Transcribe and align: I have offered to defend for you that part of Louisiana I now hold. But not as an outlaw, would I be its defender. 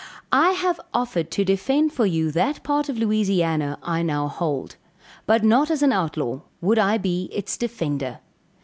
I 0.33 0.53
have 0.53 0.79
offered 0.95 1.29
to 1.29 1.45
defend 1.45 1.93
for 1.93 2.07
you 2.07 2.31
that 2.31 2.63
part 2.63 2.89
of 2.89 2.97
Louisiana 2.97 3.77
I 3.83 4.01
now 4.01 4.27
hold. 4.29 4.75
But 5.27 5.43
not 5.43 5.69
as 5.69 5.83
an 5.83 5.91
outlaw, 5.93 6.41
would 6.59 6.79
I 6.79 6.97
be 6.97 7.29
its 7.31 7.55
defender. 7.55 8.19